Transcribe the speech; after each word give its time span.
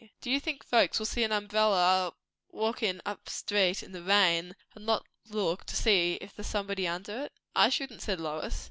"Do 0.19 0.31
you 0.31 0.39
think 0.39 0.63
folks 0.63 0.97
will 0.97 1.05
see 1.05 1.23
an 1.23 1.31
umbrella 1.31 2.11
walkin' 2.49 3.03
up 3.05 3.29
street 3.29 3.83
in 3.83 3.91
the 3.91 4.01
rain, 4.01 4.55
and 4.73 4.83
not 4.83 5.05
look 5.29 5.63
to 5.65 5.75
see 5.75 6.13
if 6.21 6.35
there's 6.35 6.47
somebody 6.47 6.87
under 6.87 7.25
it?" 7.25 7.33
"I 7.55 7.69
shouldn't," 7.69 8.01
said 8.01 8.19
Lois. 8.19 8.59